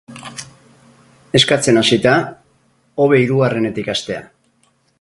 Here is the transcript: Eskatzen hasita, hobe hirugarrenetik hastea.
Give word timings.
Eskatzen 1.39 1.77
hasita, 1.81 2.13
hobe 3.05 3.21
hirugarrenetik 3.25 3.93
hastea. 3.95 4.25